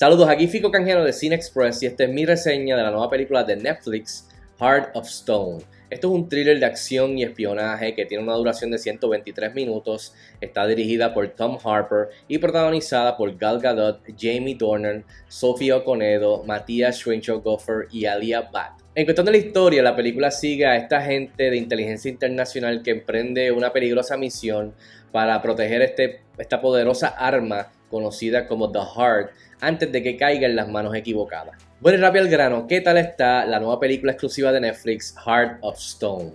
Saludos, 0.00 0.30
aquí 0.30 0.48
Fico 0.48 0.70
Canjero 0.70 1.04
de 1.04 1.12
Cine 1.12 1.34
Express 1.34 1.82
y 1.82 1.86
esta 1.86 2.04
es 2.04 2.10
mi 2.10 2.24
reseña 2.24 2.74
de 2.74 2.82
la 2.82 2.90
nueva 2.90 3.10
película 3.10 3.44
de 3.44 3.54
Netflix, 3.54 4.26
Heart 4.58 4.96
of 4.96 5.06
Stone. 5.06 5.62
Esto 5.90 6.08
es 6.08 6.14
un 6.14 6.26
thriller 6.26 6.58
de 6.58 6.64
acción 6.64 7.18
y 7.18 7.22
espionaje 7.22 7.94
que 7.94 8.06
tiene 8.06 8.24
una 8.24 8.32
duración 8.32 8.70
de 8.70 8.78
123 8.78 9.54
minutos, 9.54 10.14
está 10.40 10.66
dirigida 10.66 11.12
por 11.12 11.28
Tom 11.28 11.58
Harper 11.62 12.08
y 12.28 12.38
protagonizada 12.38 13.14
por 13.14 13.36
Gal 13.36 13.60
Gadot, 13.60 14.00
Jamie 14.18 14.56
Dornan, 14.58 15.04
Sofía 15.28 15.76
Oconedo, 15.76 16.44
Matías 16.44 16.96
Schweinsteiger 16.96 17.88
y 17.92 18.06
Alia 18.06 18.48
Bat. 18.50 18.80
En 18.94 19.04
cuestión 19.04 19.26
de 19.26 19.32
la 19.32 19.38
historia, 19.38 19.82
la 19.82 19.94
película 19.94 20.30
sigue 20.30 20.64
a 20.64 20.76
esta 20.76 21.02
gente 21.02 21.50
de 21.50 21.58
inteligencia 21.58 22.10
internacional 22.10 22.82
que 22.82 22.92
emprende 22.92 23.52
una 23.52 23.70
peligrosa 23.70 24.16
misión 24.16 24.72
para 25.12 25.42
proteger 25.42 25.82
este, 25.82 26.22
esta 26.38 26.58
poderosa 26.58 27.08
arma 27.08 27.70
conocida 27.90 28.46
como 28.46 28.72
The 28.72 28.78
Heart, 28.78 29.30
antes 29.60 29.92
de 29.92 30.02
que 30.02 30.16
caiga 30.16 30.46
en 30.46 30.56
las 30.56 30.68
manos 30.68 30.94
equivocadas. 30.94 31.56
Bueno 31.80 31.98
y 31.98 32.00
rápido 32.00 32.24
al 32.24 32.30
grano, 32.30 32.66
¿qué 32.66 32.80
tal 32.80 32.98
está 32.98 33.44
la 33.44 33.58
nueva 33.58 33.78
película 33.80 34.12
exclusiva 34.12 34.52
de 34.52 34.60
Netflix, 34.60 35.14
Heart 35.26 35.58
of 35.62 35.78
Stone? 35.78 36.32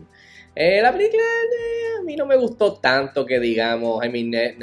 Eh, 0.55 0.82
la 0.82 0.91
película 0.91 1.22
eh, 1.22 1.99
a 1.99 2.04
mí 2.04 2.16
no 2.16 2.26
me 2.26 2.36
gustó 2.36 2.73
tanto 2.76 3.26
que 3.26 3.40
digamos, 3.40 4.04
I 4.05 4.10
mean, 4.10 4.34
eh, 4.34 4.58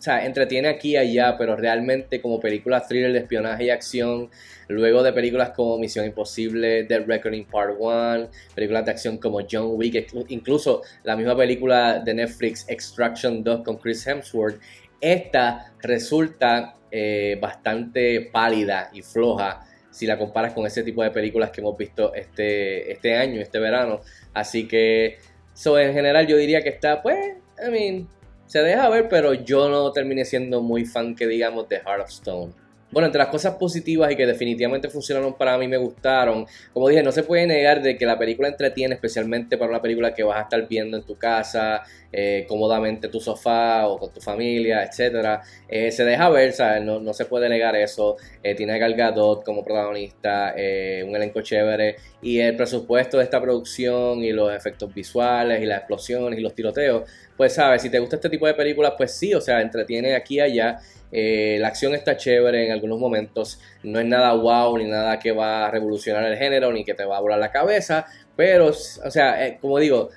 o 0.00 0.02
sea, 0.02 0.24
entretiene 0.24 0.68
aquí 0.68 0.92
y 0.92 0.96
allá, 0.96 1.36
pero 1.36 1.56
realmente 1.56 2.22
como 2.22 2.40
película 2.40 2.80
thriller 2.80 3.12
de 3.12 3.18
espionaje 3.18 3.64
y 3.64 3.70
acción, 3.70 4.30
luego 4.66 5.02
de 5.02 5.12
películas 5.12 5.50
como 5.50 5.76
Misión 5.76 6.06
Imposible, 6.06 6.84
Dead 6.84 7.04
Reckoning 7.06 7.44
Part 7.44 7.76
1, 7.78 8.30
películas 8.54 8.86
de 8.86 8.90
acción 8.92 9.18
como 9.18 9.40
John 9.48 9.72
Wick, 9.74 10.10
incluso 10.28 10.80
la 11.04 11.16
misma 11.16 11.36
película 11.36 11.98
de 11.98 12.14
Netflix 12.14 12.64
Extraction 12.66 13.44
2 13.44 13.62
con 13.62 13.76
Chris 13.76 14.06
Hemsworth, 14.06 14.58
esta 15.00 15.72
resulta 15.80 16.76
eh, 16.90 17.38
bastante 17.40 18.30
pálida 18.32 18.90
y 18.92 19.02
floja 19.02 19.64
si 19.90 20.06
la 20.06 20.18
comparas 20.18 20.52
con 20.52 20.66
ese 20.66 20.82
tipo 20.82 21.02
de 21.02 21.10
películas 21.10 21.50
que 21.50 21.60
hemos 21.60 21.76
visto 21.76 22.14
este, 22.14 22.92
este 22.92 23.16
año, 23.16 23.40
este 23.40 23.58
verano. 23.58 24.00
Así 24.32 24.66
que, 24.68 25.18
eso 25.54 25.78
en 25.78 25.92
general 25.92 26.26
yo 26.26 26.36
diría 26.36 26.62
que 26.62 26.68
está, 26.68 27.02
pues, 27.02 27.18
I 27.64 27.70
mean, 27.70 28.08
se 28.46 28.60
deja 28.62 28.88
ver, 28.88 29.08
pero 29.08 29.34
yo 29.34 29.68
no 29.68 29.92
terminé 29.92 30.24
siendo 30.24 30.62
muy 30.62 30.84
fan 30.84 31.14
que 31.14 31.26
digamos 31.26 31.68
de 31.68 31.80
Heart 31.80 32.02
of 32.02 32.08
Stone. 32.08 32.52
Bueno, 32.92 33.06
entre 33.06 33.20
las 33.20 33.28
cosas 33.28 33.54
positivas 33.54 34.10
y 34.10 34.16
que 34.16 34.26
definitivamente 34.26 34.88
funcionaron 34.88 35.34
para 35.34 35.56
mí, 35.56 35.68
me 35.68 35.76
gustaron. 35.76 36.44
Como 36.72 36.88
dije, 36.88 37.04
no 37.04 37.12
se 37.12 37.22
puede 37.22 37.46
negar 37.46 37.82
de 37.82 37.96
que 37.96 38.04
la 38.04 38.18
película 38.18 38.48
entretiene, 38.48 38.94
especialmente 38.96 39.56
para 39.56 39.70
una 39.70 39.80
película 39.80 40.12
que 40.12 40.24
vas 40.24 40.38
a 40.38 40.42
estar 40.42 40.66
viendo 40.66 40.96
en 40.96 41.04
tu 41.04 41.16
casa, 41.16 41.82
eh, 42.12 42.44
cómodamente 42.48 43.06
tu 43.08 43.20
sofá 43.20 43.86
o 43.86 43.96
con 43.96 44.12
tu 44.12 44.20
familia, 44.20 44.82
etc. 44.82 45.40
Eh, 45.68 45.92
se 45.92 46.04
deja 46.04 46.28
ver, 46.30 46.52
¿sabes? 46.52 46.82
No, 46.82 46.98
no 46.98 47.12
se 47.12 47.26
puede 47.26 47.48
negar 47.48 47.76
eso. 47.76 48.16
Eh, 48.42 48.56
tiene 48.56 48.72
a 48.72 48.78
Gal 48.78 48.94
Gadot 48.94 49.44
como 49.44 49.62
protagonista, 49.62 50.52
un 50.56 51.14
elenco 51.14 51.42
chévere. 51.42 51.96
Y 52.22 52.40
el 52.40 52.56
presupuesto 52.56 53.18
de 53.18 53.24
esta 53.24 53.40
producción 53.40 54.24
y 54.24 54.32
los 54.32 54.52
efectos 54.52 54.92
visuales 54.92 55.62
y 55.62 55.66
las 55.66 55.78
explosiones 55.78 56.38
y 56.38 56.42
los 56.42 56.54
tiroteos, 56.54 57.08
pues, 57.36 57.54
¿sabes? 57.54 57.82
Si 57.82 57.90
te 57.90 57.98
gusta 58.00 58.16
este 58.16 58.28
tipo 58.28 58.46
de 58.46 58.54
películas, 58.54 58.94
pues 58.96 59.12
sí, 59.12 59.32
o 59.32 59.40
sea, 59.40 59.60
entretiene 59.60 60.14
aquí 60.14 60.36
y 60.36 60.40
allá. 60.40 60.78
Eh, 61.12 61.58
la 61.60 61.68
acción 61.68 61.94
está 61.94 62.16
chévere 62.16 62.66
en 62.66 62.72
algunos 62.72 62.98
momentos, 62.98 63.60
no 63.82 63.98
es 63.98 64.06
nada 64.06 64.32
wow 64.34 64.78
ni 64.78 64.84
nada 64.84 65.18
que 65.18 65.32
va 65.32 65.66
a 65.66 65.70
revolucionar 65.70 66.24
el 66.24 66.38
género 66.38 66.72
ni 66.72 66.84
que 66.84 66.94
te 66.94 67.04
va 67.04 67.16
a 67.16 67.20
volar 67.20 67.38
la 67.38 67.50
cabeza, 67.50 68.06
pero, 68.36 68.68
o 68.68 69.10
sea, 69.10 69.44
eh, 69.46 69.58
como 69.60 69.78
digo, 69.78 70.10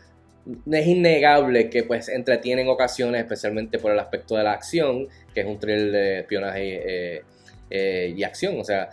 es 0.71 0.87
innegable 0.87 1.69
que 1.69 1.83
pues 1.83 2.09
entretiene 2.09 2.61
en 2.61 2.67
ocasiones, 2.67 3.21
especialmente 3.21 3.79
por 3.79 3.91
el 3.91 3.99
aspecto 3.99 4.35
de 4.35 4.43
la 4.43 4.51
acción, 4.51 5.07
que 5.33 5.41
es 5.41 5.47
un 5.47 5.57
thriller 5.57 5.91
de 5.91 6.19
espionaje 6.19 7.23
eh, 7.69 8.13
y 8.15 8.23
acción, 8.23 8.59
o 8.59 8.63
sea, 8.63 8.89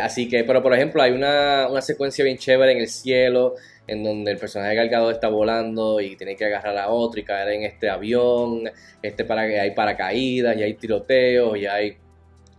así 0.00 0.28
que, 0.28 0.44
pero 0.44 0.62
por 0.62 0.74
ejemplo, 0.74 1.02
hay 1.02 1.12
una, 1.12 1.68
una 1.68 1.82
secuencia 1.82 2.24
bien 2.24 2.38
chévere 2.38 2.72
en 2.72 2.78
el 2.78 2.88
cielo, 2.88 3.54
en 3.86 4.04
donde 4.04 4.30
el 4.30 4.38
personaje 4.38 4.76
cargado 4.76 5.10
está 5.10 5.28
volando 5.28 6.00
y 6.00 6.16
tiene 6.16 6.36
que 6.36 6.44
agarrar 6.44 6.78
a 6.78 6.88
otro 6.88 7.20
y 7.20 7.24
caer 7.24 7.48
en 7.50 7.64
este 7.64 7.90
avión, 7.90 8.70
este 9.02 9.24
para 9.24 9.46
que 9.46 9.58
hay 9.58 9.72
paracaídas 9.72 10.56
y 10.56 10.62
hay 10.62 10.74
tiroteos 10.74 11.56
y 11.56 11.66
hay 11.66 11.96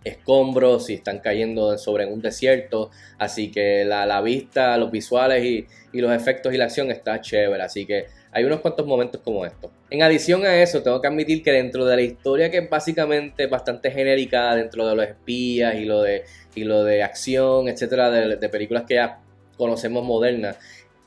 escombros 0.04 0.90
y 0.90 0.96
están 0.96 1.20
cayendo 1.20 1.78
sobre 1.78 2.06
un 2.06 2.22
desierto, 2.22 2.92
así 3.18 3.52
que 3.52 3.86
la, 3.86 4.22
vista, 4.22 4.78
los 4.78 4.92
visuales 4.92 5.44
y, 5.46 5.66
y, 5.94 6.02
los 6.02 6.12
efectos 6.12 6.54
y 6.54 6.58
la 6.58 6.66
acción 6.66 6.92
está 6.92 7.22
chévere, 7.22 7.64
así 7.64 7.86
que 7.86 8.08
hay 8.34 8.44
unos 8.44 8.62
cuantos 8.62 8.86
momentos 8.86 9.22
como 9.24 9.46
estos. 9.46 9.72
En 9.90 10.02
adición 10.02 10.46
a 10.46 10.62
eso, 10.62 10.82
tengo 10.82 11.00
que 11.00 11.08
admitir 11.08 11.44
que 11.44 11.52
dentro 11.52 11.86
de 11.86 11.96
la 11.96 12.02
historia 12.02 12.50
que 12.50 12.58
es 12.60 12.70
básicamente 12.70 13.48
bastante 13.48 13.92
genérica 13.92 14.56
dentro 14.56 14.88
de 14.88 14.96
los 14.96 15.06
espías 15.06 15.76
y 15.76 15.86
lo 15.86 16.02
de, 16.02 16.24
y 16.56 16.64
lo 16.64 16.84
de 16.84 17.04
acción, 17.04 17.68
etcétera, 17.68 18.10
de, 18.10 18.50
películas 18.50 18.84
que 18.88 18.96
ya 18.96 19.20
conocemos 19.58 20.04
modernas, 20.04 20.58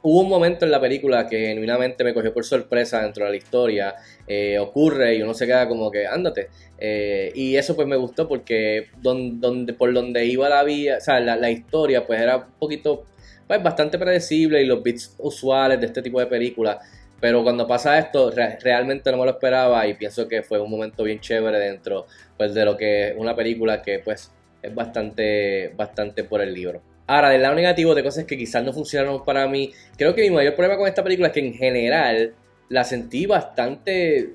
hubo 0.03 0.21
un 0.21 0.29
momento 0.29 0.65
en 0.65 0.71
la 0.71 0.81
película 0.81 1.27
que 1.27 1.49
genuinamente 1.49 2.05
me 2.05 2.15
cogió 2.15 2.33
por 2.33 2.45
sorpresa 2.45 3.03
dentro 3.03 3.25
de 3.25 3.33
la 3.33 3.37
historia. 3.37 3.95
Eh, 4.29 4.57
ocurre 4.59 5.17
y 5.17 5.23
uno 5.23 5.35
se 5.35 5.47
queda 5.47 5.67
como 5.67 5.91
que, 5.91 6.07
ándate. 6.07 6.49
Eh, 6.79 7.33
y 7.35 7.57
eso 7.57 7.75
pues 7.75 7.89
me 7.89 7.97
gustó 7.97 8.29
porque 8.29 8.87
donde, 9.01 9.73
por 9.73 9.93
donde 9.93 10.27
iba 10.27 10.49
la 10.49 10.63
vía, 10.63 10.99
o 10.99 11.01
sea, 11.01 11.19
la, 11.19 11.51
historia 11.51 12.07
pues 12.07 12.21
era 12.21 12.37
un 12.37 12.53
poquito, 12.59 13.05
pues 13.49 13.61
bastante 13.63 13.99
predecible 13.99 14.63
y 14.63 14.67
los 14.67 14.83
bits 14.83 15.17
usuales 15.19 15.81
de 15.81 15.87
este 15.87 16.03
tipo 16.03 16.21
de 16.21 16.27
películas. 16.27 16.79
Pero 17.21 17.43
cuando 17.43 17.67
pasa 17.67 17.99
esto, 17.99 18.31
realmente 18.31 19.11
no 19.11 19.17
me 19.17 19.25
lo 19.25 19.31
esperaba 19.31 19.87
y 19.87 19.95
pienso 19.95 20.29
que 20.29 20.43
fue 20.43 20.61
un 20.61 20.71
momento 20.71 21.03
bien 21.03 21.19
chévere 21.21 21.59
dentro 21.59 22.07
pues, 22.37 22.53
de 22.55 22.65
lo 22.65 22.77
que 22.77 23.09
es 23.09 23.15
una 23.17 23.35
película 23.35 23.81
que 23.81 24.01
pues 24.01 24.31
es 24.63 24.75
bastante, 24.75 25.73
bastante 25.77 26.25
por 26.25 26.41
el 26.43 26.53
libro. 26.53 26.83
Ahora, 27.07 27.31
del 27.31 27.43
lado 27.43 27.55
negativo 27.55 27.95
de 27.95 28.03
cosas 28.03 28.25
que 28.25 28.37
quizás 28.37 28.65
no 28.65 28.73
funcionaron 28.73 29.25
para 29.25 29.47
mí, 29.47 29.73
creo 29.97 30.15
que 30.15 30.23
mi 30.23 30.31
mayor 30.31 30.55
problema 30.55 30.77
con 30.77 30.89
esta 30.89 31.05
película 31.05 31.29
es 31.29 31.35
que 31.35 31.41
en 31.41 31.55
general 31.55 32.35
la 32.69 32.85
sentí 32.85 33.27
bastante 33.27 34.35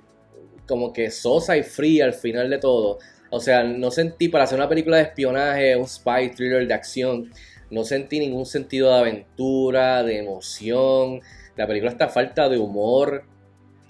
como 0.65 0.93
que 0.93 1.11
sosa 1.11 1.57
y 1.57 1.63
fría 1.63 2.05
al 2.05 2.13
final 2.13 2.49
de 2.49 2.57
todo. 2.57 2.97
O 3.29 3.39
sea, 3.39 3.63
no 3.63 3.91
sentí 3.91 4.29
para 4.29 4.45
hacer 4.45 4.57
una 4.57 4.69
película 4.69 4.97
de 4.97 5.03
espionaje, 5.03 5.75
un 5.75 5.87
spy 5.87 6.31
thriller 6.31 6.65
de 6.65 6.73
acción, 6.73 7.31
no 7.69 7.83
sentí 7.83 8.19
ningún 8.19 8.45
sentido 8.45 8.89
de 8.89 8.99
aventura, 8.99 10.03
de 10.03 10.19
emoción. 10.19 11.21
La 11.55 11.67
película 11.67 11.91
está 11.91 12.07
falta 12.09 12.49
de 12.49 12.57
humor, 12.57 13.23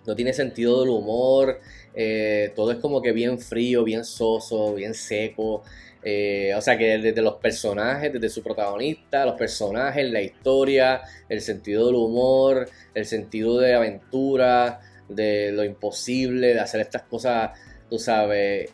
no 0.05 0.15
tiene 0.15 0.33
sentido 0.33 0.81
del 0.81 0.89
humor. 0.89 1.59
Eh, 1.93 2.51
todo 2.55 2.71
es 2.71 2.77
como 2.77 3.01
que 3.01 3.11
bien 3.11 3.39
frío, 3.39 3.83
bien 3.83 4.03
soso, 4.03 4.73
bien 4.73 4.93
seco. 4.93 5.63
Eh, 6.03 6.53
o 6.55 6.61
sea 6.61 6.77
que 6.77 6.97
desde 6.97 7.21
los 7.21 7.35
personajes, 7.35 8.11
desde 8.11 8.29
su 8.29 8.41
protagonista, 8.41 9.25
los 9.25 9.35
personajes, 9.35 10.09
la 10.09 10.21
historia, 10.21 11.01
el 11.29 11.41
sentido 11.41 11.87
del 11.87 11.95
humor, 11.95 12.67
el 12.95 13.05
sentido 13.05 13.59
de 13.59 13.75
aventura, 13.75 14.79
de 15.07 15.51
lo 15.51 15.63
imposible, 15.63 16.53
de 16.55 16.59
hacer 16.59 16.81
estas 16.81 17.03
cosas, 17.03 17.51
tú 17.89 17.99
sabes. 17.99 18.71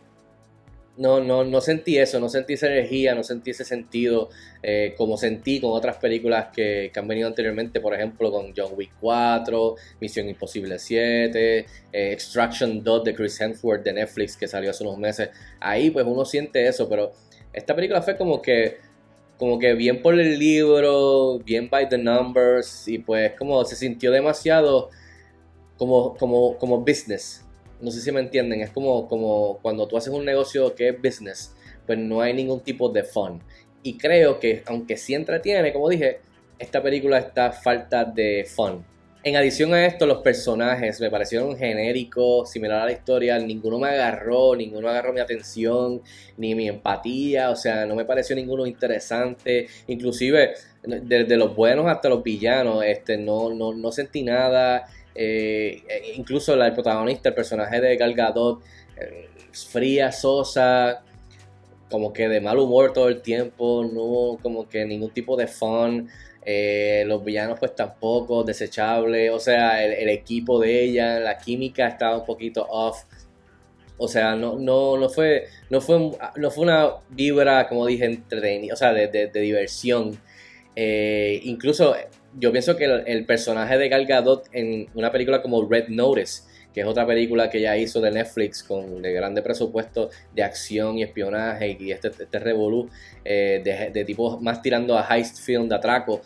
No, 0.97 1.19
no, 1.19 1.43
no 1.43 1.61
sentí 1.61 1.99
eso, 1.99 2.19
no 2.19 2.27
sentí 2.27 2.53
esa 2.53 2.67
energía, 2.67 3.13
no 3.13 3.23
sentí 3.23 3.51
ese 3.51 3.63
sentido 3.63 4.29
eh, 4.63 4.95
como 4.97 5.15
sentí 5.15 5.61
con 5.61 5.71
otras 5.71 5.97
películas 5.97 6.47
que, 6.53 6.91
han 6.95 7.07
venido 7.07 7.27
anteriormente, 7.27 7.79
por 7.79 7.93
ejemplo 7.93 8.31
con 8.31 8.51
John 8.55 8.73
Wick 8.75 8.93
4, 8.99 9.75
Misión 10.01 10.27
Imposible 10.27 10.79
7, 10.79 11.59
eh, 11.59 11.65
Extraction 11.91 12.83
2 12.83 13.03
de 13.03 13.13
Chris 13.13 13.39
Hemsworth 13.39 13.83
de 13.83 13.93
Netflix 13.93 14.35
que 14.35 14.47
salió 14.47 14.71
hace 14.71 14.83
unos 14.83 14.97
meses. 14.97 15.29
Ahí 15.59 15.91
pues 15.91 16.05
uno 16.07 16.25
siente 16.25 16.67
eso, 16.67 16.89
pero 16.89 17.11
esta 17.53 17.75
película 17.75 18.01
fue 18.01 18.17
como 18.17 18.41
que 18.41 18.77
como 19.37 19.59
que 19.59 19.73
bien 19.75 20.01
por 20.01 20.19
el 20.19 20.39
libro, 20.39 21.39
bien 21.39 21.69
by 21.69 21.87
the 21.89 21.97
numbers 21.97 22.87
y 22.87 22.97
pues 22.97 23.33
como 23.33 23.63
se 23.65 23.75
sintió 23.75 24.11
demasiado 24.11 24.89
como, 25.77 26.15
como, 26.15 26.57
como 26.57 26.79
business. 26.79 27.43
No 27.81 27.91
sé 27.91 28.01
si 28.01 28.11
me 28.11 28.19
entienden, 28.19 28.61
es 28.61 28.71
como, 28.71 29.07
como 29.07 29.59
cuando 29.61 29.87
tú 29.87 29.97
haces 29.97 30.13
un 30.13 30.25
negocio 30.25 30.73
que 30.73 30.89
es 30.89 31.01
business, 31.01 31.55
pues 31.85 31.97
no 31.99 32.21
hay 32.21 32.33
ningún 32.33 32.61
tipo 32.61 32.89
de 32.89 33.03
fun. 33.03 33.41
Y 33.83 33.97
creo 33.97 34.39
que 34.39 34.63
aunque 34.65 34.97
sí 34.97 35.13
entretiene, 35.13 35.71
como 35.71 35.89
dije, 35.89 36.19
esta 36.59 36.81
película 36.81 37.19
está 37.19 37.51
falta 37.51 38.03
de 38.03 38.45
fun. 38.45 38.83
En 39.23 39.35
adición 39.35 39.73
a 39.73 39.85
esto, 39.85 40.05
los 40.05 40.19
personajes 40.19 41.01
me 41.01 41.09
parecieron 41.09 41.57
genéricos, 41.57 42.49
similar 42.49 42.81
a 42.81 42.85
la 42.85 42.93
historia, 42.93 43.37
ninguno 43.39 43.77
me 43.77 43.89
agarró, 43.89 44.55
ninguno 44.55 44.87
agarró 44.87 45.11
mi 45.11 45.19
atención, 45.19 46.01
ni 46.37 46.55
mi 46.55 46.69
empatía, 46.69 47.49
o 47.49 47.55
sea, 47.55 47.85
no 47.85 47.95
me 47.95 48.05
pareció 48.05 48.35
ninguno 48.35 48.65
interesante, 48.65 49.67
inclusive 49.87 50.53
desde 50.83 51.35
los 51.35 51.53
buenos 51.55 51.87
hasta 51.87 52.07
los 52.07 52.23
villanos, 52.23 52.85
este, 52.85 53.17
no, 53.17 53.53
no, 53.53 53.73
no 53.73 53.91
sentí 53.91 54.23
nada, 54.23 54.87
eh, 55.17 55.83
incluso 56.15 56.53
el 56.53 56.73
protagonista, 56.73 57.29
el 57.29 57.35
personaje 57.35 57.81
de 57.81 57.97
Gal 57.97 58.13
Gadot, 58.13 58.61
eh, 58.99 59.29
fría, 59.51 60.11
sosa, 60.11 61.03
como 61.89 62.13
que 62.13 62.27
de 62.27 62.41
mal 62.41 62.59
humor 62.59 62.93
todo 62.93 63.09
el 63.09 63.21
tiempo, 63.21 63.83
no 63.83 64.37
como 64.41 64.67
que 64.69 64.85
ningún 64.85 65.11
tipo 65.11 65.35
de 65.35 65.47
fun. 65.47 66.09
Eh, 66.49 67.03
los 67.07 67.25
villanos 67.25 67.59
pues 67.59 67.75
tampoco, 67.75 68.43
desechables, 68.43 69.31
o 69.31 69.39
sea, 69.39 69.83
el, 69.83 70.07
equipo 70.07 70.59
de 70.61 70.81
ella, 70.83 71.19
la 71.19 71.37
química 71.37 71.87
estaba 71.87 72.17
un 72.17 72.25
poquito 72.25 72.65
off. 72.69 73.03
O 73.97 74.07
sea, 74.07 74.35
no, 74.35 74.57
no, 74.57 74.95
no, 74.97 75.09
fue, 75.09 75.47
no, 75.69 75.81
fue, 75.81 76.11
no 76.37 76.51
fue 76.51 76.63
una 76.63 76.91
vibra, 77.09 77.67
como 77.67 77.85
dije, 77.85 78.05
entretenida, 78.05 78.73
o 78.73 78.77
sea, 78.77 78.93
de, 78.93 79.27
diversión. 79.33 80.17
Eh, 80.75 81.41
incluso 81.43 81.95
yo 82.39 82.51
pienso 82.51 82.75
que 82.75 82.85
el, 82.85 83.25
personaje 83.25 83.77
de 83.77 83.89
Gal 83.89 84.05
Gadot 84.05 84.47
en 84.51 84.87
una 84.93 85.11
película 85.11 85.41
como 85.41 85.67
Red 85.67 85.89
Notice, 85.89 86.43
que 86.73 86.81
es 86.81 86.87
otra 86.87 87.05
película 87.05 87.49
que 87.49 87.57
ella 87.57 87.75
hizo 87.77 87.99
de 87.99 88.11
Netflix 88.11 88.63
con 88.63 89.01
de 89.01 89.11
grande 89.11 89.41
presupuesto 89.41 90.09
de 90.35 90.43
acción 90.43 90.97
y 90.97 91.03
espionaje 91.03 91.75
y 91.79 91.91
este, 91.91 92.09
este 92.09 92.39
revolú 92.39 92.89
eh, 93.25 93.61
de, 93.63 93.89
de 93.89 94.05
tipo 94.05 94.39
más 94.39 94.61
tirando 94.61 94.97
a 94.97 95.07
heist 95.09 95.39
film 95.39 95.67
de 95.67 95.75
atraco, 95.75 96.21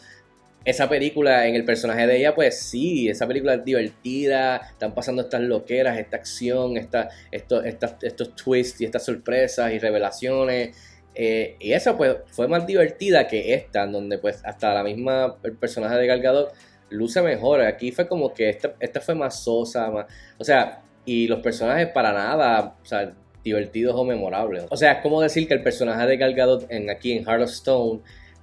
esa 0.64 0.88
película, 0.88 1.48
en 1.48 1.56
el 1.56 1.66
personaje 1.66 2.06
de 2.06 2.18
ella, 2.18 2.36
pues 2.36 2.60
sí, 2.60 3.10
esa 3.10 3.28
película 3.28 3.56
es 3.56 3.66
divertida, 3.66 4.58
están 4.58 4.94
pasando 4.94 5.24
estas 5.24 5.42
loqueras, 5.42 5.98
esta 5.98 6.18
acción, 6.18 6.78
esta, 6.78 7.10
estos, 7.32 7.66
estos 7.66 8.36
twists 8.36 8.80
y 8.80 8.86
estas 8.86 9.04
sorpresas 9.04 9.72
y 9.72 9.80
revelaciones. 9.80 10.78
Eh, 11.14 11.58
y 11.60 11.74
esa 11.74 11.98
pues 11.98 12.18
fue 12.28 12.48
más 12.48 12.66
divertida 12.66 13.28
que 13.28 13.54
esta, 13.54 13.86
donde 13.86 14.18
pues 14.18 14.42
hasta 14.46 14.74
la 14.74 14.84
misma 14.84 15.38
el 15.44 15.58
personaje 15.58 15.96
de 15.96 16.08
Galgador 16.08 16.52
luce 16.90 17.22
mejor. 17.22 17.62
Aquí 17.62 17.92
fue 17.92 18.08
como 18.08 18.34
que 18.34 18.50
esta, 18.50 18.74
esta 18.80 19.02
fue 19.02 19.16
más 19.16 19.44
sosa, 19.44 19.90
más, 19.92 20.06
o 20.38 20.44
sea, 20.44 20.82
y 21.06 21.28
los 21.28 21.40
personajes 21.40 21.90
para 21.90 22.14
nada, 22.14 22.76
o 22.82 22.86
sea, 22.86 23.14
divertidos 23.44 23.96
o 23.96 24.04
memorables. 24.04 24.66
O 24.70 24.78
sea, 24.78 24.94
es 24.94 25.02
como 25.02 25.22
decir 25.22 25.48
que 25.48 25.54
el 25.54 25.64
personaje 25.64 26.06
de 26.06 26.18
Galgador 26.18 26.66
en, 26.70 26.90
aquí 26.90 27.12
en 27.14 27.26
Heart 27.26 27.44
of 27.44 27.50
Stone 27.50 28.02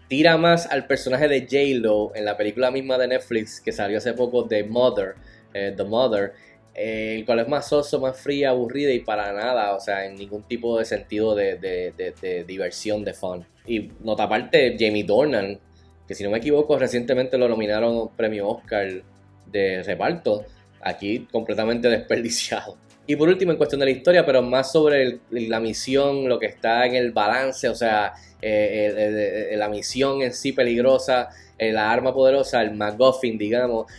tira 0.08 0.36
más 0.36 0.66
al 0.66 0.86
personaje 0.86 1.28
de 1.28 1.42
J-Lo 1.42 2.14
en 2.14 2.24
la 2.24 2.36
película 2.36 2.70
misma 2.70 2.98
de 2.98 3.08
Netflix 3.08 3.60
que 3.60 3.72
salió 3.72 3.98
hace 3.98 4.14
poco 4.14 4.42
de 4.42 4.64
Mother, 4.64 5.14
The 5.52 5.84
Mother, 5.84 6.24
eh, 6.24 6.57
el 6.78 7.24
cual 7.24 7.40
es 7.40 7.48
más 7.48 7.68
soso, 7.68 7.98
más 7.98 8.16
fría, 8.18 8.50
aburrida 8.50 8.92
y 8.92 9.00
para 9.00 9.32
nada, 9.32 9.74
o 9.74 9.80
sea, 9.80 10.06
en 10.06 10.14
ningún 10.14 10.44
tipo 10.44 10.78
de 10.78 10.84
sentido 10.84 11.34
de, 11.34 12.44
diversión, 12.46 13.04
de 13.04 13.14
fun. 13.14 13.44
Y 13.66 13.90
nota 14.00 14.24
aparte, 14.24 14.76
Jamie 14.78 15.04
Dornan, 15.04 15.58
que 16.06 16.14
si 16.14 16.22
no 16.22 16.30
me 16.30 16.38
equivoco, 16.38 16.78
recientemente 16.78 17.36
lo 17.36 17.48
nominaron 17.48 18.10
premio 18.16 18.48
Oscar 18.48 19.02
de 19.46 19.82
reparto, 19.82 20.44
aquí 20.80 21.26
completamente 21.32 21.88
desperdiciado. 21.90 22.76
Y 23.06 23.16
por 23.16 23.28
último, 23.28 23.52
en 23.52 23.58
cuestión 23.58 23.80
de 23.80 23.86
la 23.86 23.92
historia, 23.92 24.24
pero 24.24 24.42
más 24.42 24.70
sobre 24.70 25.20
la 25.30 25.60
misión, 25.60 26.28
lo 26.28 26.38
que 26.38 26.46
está 26.46 26.86
en 26.86 26.94
el 26.94 27.10
balance, 27.10 27.68
o 27.68 27.74
sea, 27.74 28.12
eh, 28.40 29.54
la 29.56 29.68
misión 29.68 30.22
en 30.22 30.32
sí 30.34 30.52
peligrosa, 30.52 31.30
eh, 31.56 31.72
la 31.72 31.90
arma 31.90 32.12
poderosa, 32.12 32.62
el 32.62 32.74
MacGuffin, 32.74 33.38
digamos. 33.38 33.90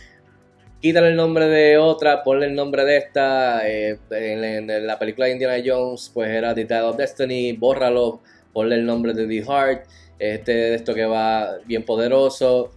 Quítale 0.80 1.08
el 1.08 1.16
nombre 1.16 1.46
de 1.46 1.76
otra, 1.76 2.22
ponle 2.22 2.46
el 2.46 2.54
nombre 2.54 2.84
de 2.84 2.96
esta. 2.96 3.68
Eh, 3.68 3.98
en, 4.10 4.86
la 4.86 4.98
película 4.98 5.26
de 5.26 5.32
Indiana 5.32 5.62
Jones, 5.64 6.10
pues 6.12 6.30
era 6.30 6.54
The 6.54 6.64
Tide 6.64 6.82
of 6.82 6.96
Destiny, 6.96 7.52
bórralo, 7.52 8.20
ponle 8.52 8.76
el 8.76 8.86
nombre 8.86 9.12
de 9.12 9.26
The 9.26 9.42
Heart. 9.42 9.84
Este, 10.18 10.52
de 10.52 10.74
esto 10.74 10.94
que 10.94 11.06
va 11.06 11.58
bien 11.64 11.84
poderoso, 11.84 12.72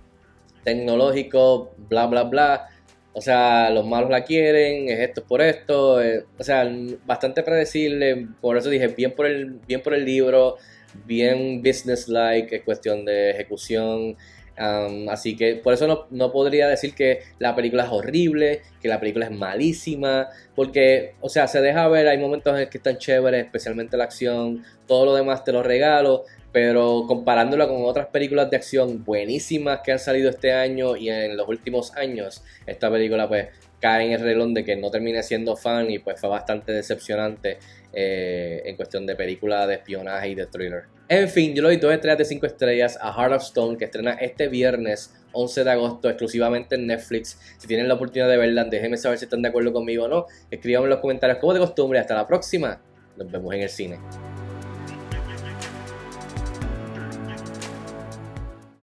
tecnológico, 0.64 1.74
bla, 1.90 2.06
bla, 2.08 2.24
bla 2.24 2.70
o 3.14 3.22
sea, 3.22 3.70
los 3.70 3.86
malos 3.86 4.10
la 4.10 4.24
quieren, 4.24 4.90
es 4.90 5.00
esto 5.00 5.24
por 5.24 5.42
esto. 5.42 6.02
Eh, 6.02 6.26
o 6.38 6.44
sea, 6.44 6.70
bastante 7.06 7.44
predecible. 7.44 8.28
Por 8.42 8.58
eso 8.58 8.70
dije, 8.70 8.88
bien 8.88 9.12
por 9.14 9.28
el, 9.28 9.60
bien 9.68 9.82
por 9.82 9.94
el 9.94 10.04
libro, 10.04 10.58
bien 11.06 11.62
business-like, 11.62 12.56
es 12.56 12.64
cuestión 12.64 13.06
de 13.06 13.30
ejecución. 13.32 14.18
Así 14.56 15.36
que 15.36 15.56
por 15.56 15.74
eso 15.74 15.88
no, 15.88 16.06
no, 16.12 16.32
podría 16.32 16.68
decir 16.68 16.94
que 16.94 17.22
la 17.40 17.56
película 17.56 17.86
es 17.86 17.90
horrible, 17.92 18.62
que 18.82 18.88
la 18.88 19.00
película 19.00 19.26
es 19.26 19.32
malísima, 19.32 20.30
porque, 20.56 21.16
o 21.22 21.30
sea, 21.30 21.48
se 21.48 21.62
deja 21.62 21.88
ver, 21.88 22.08
hay 22.08 22.18
momentos 22.18 22.60
en 22.60 22.70
que 22.70 22.78
están 22.78 22.98
chéveres, 22.98 23.46
especialmente 23.46 23.98
la 23.98 24.04
acción, 24.04 24.64
todo 24.88 25.06
lo 25.06 25.16
demás 25.16 25.44
te 25.44 25.52
lo 25.52 25.64
regalo, 25.64 26.26
pero 26.52 27.06
comparándola 27.08 27.68
con 27.68 27.84
otras 27.84 28.08
películas 28.08 28.50
de 28.52 28.58
acción 28.58 29.04
buenísimas 29.04 29.80
que 29.84 29.92
han 29.92 30.00
salido 30.00 30.30
este 30.30 30.54
año 30.54 30.96
y 30.96 31.10
en 31.10 31.36
los 31.36 31.48
últimos 31.48 31.96
años, 31.96 32.44
esta 32.68 32.92
película 32.92 33.28
pues 33.28 33.48
cae 33.82 34.06
en 34.06 34.12
el 34.14 34.22
relón 34.22 34.54
de 34.54 34.64
que 34.64 34.76
no 34.78 34.92
termine 34.92 35.24
siendo 35.24 35.58
fan 35.58 35.90
y 35.90 36.00
pues 36.00 36.20
fue 36.20 36.30
bastante 36.30 36.72
decepcionante 36.72 37.58
eh, 37.92 38.62
en 38.66 38.76
cuestión 38.76 39.06
de 39.06 39.16
película 39.16 39.68
de 39.68 39.76
espionaje 39.76 40.30
y 40.30 40.36
de 40.36 40.46
thriller. 40.46 40.93
En 41.10 41.30
fin, 41.30 41.54
yo 41.54 41.62
le 41.62 41.70
doy 41.70 41.78
dos 41.78 41.94
estrellas 41.94 42.18
de 42.18 42.26
5 42.26 42.46
estrellas 42.46 42.98
a 43.02 43.12
Heart 43.12 43.34
of 43.34 43.44
Stone 43.44 43.78
que 43.78 43.86
estrena 43.86 44.14
este 44.14 44.48
viernes 44.48 45.14
11 45.34 45.64
de 45.64 45.72
agosto 45.72 46.10
exclusivamente 46.10 46.76
en 46.76 46.88
Netflix. 46.88 47.40
Si 47.58 47.68
tienen 47.68 47.88
la 47.88 47.96
oportunidad 47.96 48.30
de 48.30 48.38
verla, 48.38 48.64
déjenme 48.64 48.98
saber 48.98 49.18
si 49.18 49.26
están 49.26 49.42
de 49.42 49.50
acuerdo 49.50 49.74
conmigo 49.74 50.06
o 50.06 50.08
no. 50.08 50.26
Escríbanme 50.50 50.86
en 50.86 50.92
los 50.92 51.00
comentarios 51.00 51.40
como 51.40 51.54
de 51.54 51.60
costumbre. 51.60 52.00
Hasta 52.00 52.16
la 52.16 52.26
próxima. 52.26 52.82
Nos 53.18 53.30
vemos 53.30 53.54
en 53.54 53.62
el 53.62 53.70
cine. 53.70 54.00